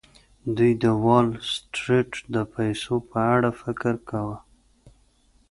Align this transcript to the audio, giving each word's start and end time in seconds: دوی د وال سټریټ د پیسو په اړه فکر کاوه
دوی 0.55 0.71
د 0.81 0.85
وال 1.03 1.27
سټریټ 1.53 2.11
د 2.33 2.35
پیسو 2.53 2.95
په 3.09 3.19
اړه 3.35 3.49
فکر 3.61 3.93
کاوه 4.09 4.37